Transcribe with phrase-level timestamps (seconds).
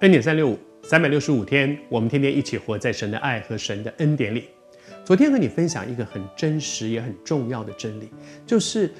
[0.00, 4.44] 恩典三六五，三百六十五天，我们天天一起活在神的爱和神的恩典里。
[5.06, 8.10] 昨天和你分享一个很真实也很重要的真理，
[8.44, 8.92] 就是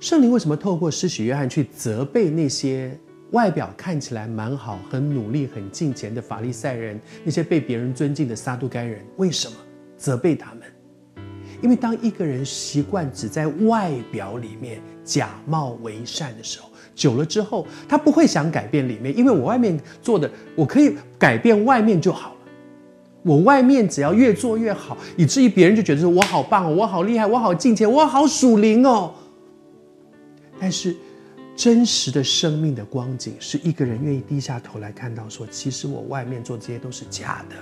[0.00, 2.94] 圣灵为什么透过施洗约翰去责备那些
[3.30, 9.02] 外表看起来蛮好、很努力、很敬虔的法利赛人，那些被别人尊敬的撒都该人？
[9.16, 9.56] 为什么
[9.96, 10.62] 责备他们？
[11.62, 22.36] 因为当一个人习惯只在外表里面假冒为善的时候，久了之后，他不会想改变里面，因为我外面做的，我可以改变外面就好了。
[23.22, 29.14] 我外面只要越做越好，以至于别人就觉得说我好棒哦，我好厉害，我好敬虔，我好属灵哦。
[30.58, 30.96] 但是，
[31.54, 37.56] 真实的生命的光景，是一个人愿意低下头来看到说，其实我外面做这些都是假的。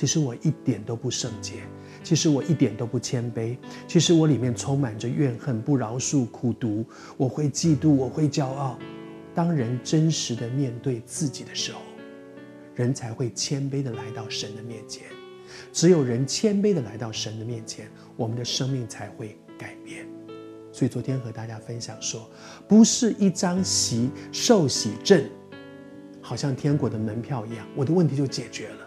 [0.00, 1.56] 其实我一点都不圣洁，
[2.02, 3.54] 其实我一点都不谦卑，
[3.86, 6.82] 其实我里面充满着怨恨、不饶恕、苦毒。
[7.18, 8.78] 我会嫉妒，我会骄傲。
[9.34, 11.82] 当人真实的面对自己的时候，
[12.74, 15.02] 人才会谦卑的来到神的面前。
[15.70, 20.06] 只有人谦卑的来到神的面前，我们的生命才会改变。
[20.72, 22.26] 所以昨天和大家分享说，
[22.66, 25.22] 不是一张洗受喜证，
[26.22, 28.86] 好像天国的门票一样，我的问题就解决了。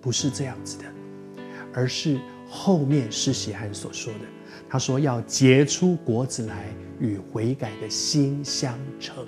[0.00, 0.84] 不是这样子的，
[1.72, 4.20] 而是后面施洗约翰所说的，
[4.68, 6.66] 他说要结出果子来，
[6.98, 9.24] 与悔改的心相称，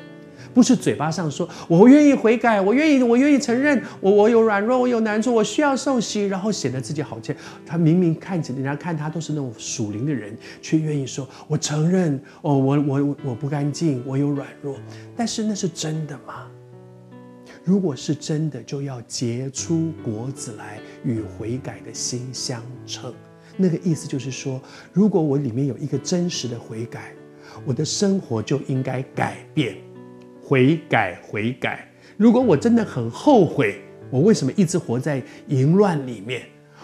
[0.53, 7.37] 不是嘴巴上说我愿意悔改，我愿意，我愿意承认我我有软弱，我有难处，我需要受洗，然后显得自己好谦。
[7.65, 14.77] 他明明看起人家看他都是那种属灵的人，却愿意说我承认哦，我我我不干净，我有软弱，
[15.17, 16.51] 但是那是真的吗？
[17.65, 23.15] 如果是真的，就要结出果子来，与悔改的心相称。
[23.57, 24.61] 那个意思就是说，
[24.93, 27.13] 如果我里面有一个真实的悔改，
[27.65, 29.77] 我的生活就应该改变。
[30.43, 31.89] 悔改，悔改。
[32.17, 33.81] 如果我真的很后悔，
[34.11, 36.43] 我为什么一直活在淫乱里面？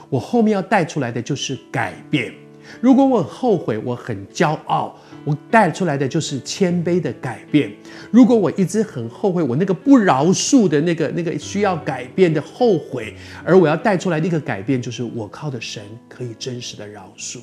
[0.09, 2.33] 我后面要带出来的就是改变。
[2.81, 7.73] 如果我很后悔，我很骄傲，我带出来的就是谦卑的改变。
[8.11, 13.15] 如果我一直很后悔，我那个不饶恕的那个那个需要改变的后悔，
[13.45, 17.41] 而我要带出来的个改变，就是我靠的神可以真实的饶恕，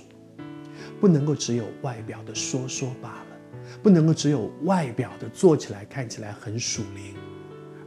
[0.99, 7.13] 不能够只有外表的说说罢了，不能够只有外表的做起来看起来很属灵，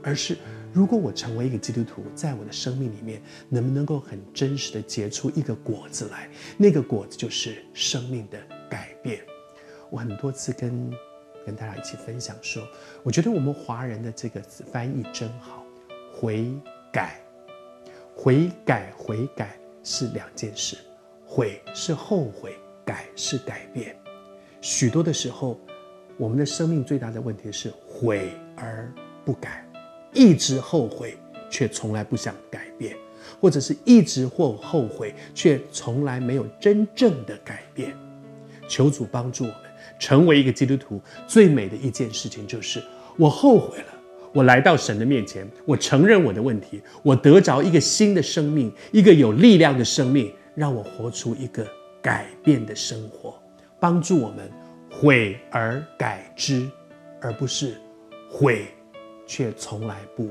[0.09, 0.37] 而是。
[0.73, 6.29] 如果我成为一个基督徒，在我的生命里面，能不能够很真实的结出一个果子来？
[6.57, 8.39] 那个果子就是生命的
[8.71, 9.21] 改变。
[9.91, 10.91] 我很多次跟
[11.45, 12.63] 跟大家一起分享说，
[13.03, 15.65] 我觉得我们华人的这个字翻译真好，
[16.15, 16.53] 悔
[16.93, 17.19] 改，
[18.15, 20.77] 悔改，悔改是两件事，
[21.27, 23.97] 悔是后悔，改是改变。
[24.61, 25.59] 许多的时候，
[26.19, 28.93] 我们的生命最大的问题是悔而
[29.25, 29.68] 不改。
[30.13, 31.17] 一直后悔，
[31.51, 32.97] 却从来不想改变，
[33.41, 37.95] 或者是一直或后悔，却从来没有真正的改变。
[38.69, 39.63] 求主帮助我们
[39.99, 41.01] 成为一个基督徒。
[41.27, 42.83] 最美的一件事情就是，
[43.17, 43.87] 我后悔了，
[44.33, 51.67] 我来到神的面前，我承认我的问题，我得着一个新的生命，一个有力量的生命，让我活出一个
[52.03, 53.41] 改变的生活。
[53.81, 54.51] 帮助我们
[54.91, 56.69] 悔而改之，
[57.21, 57.75] 而不是
[58.31, 58.67] 悔。
[59.29, 60.29] 却从来不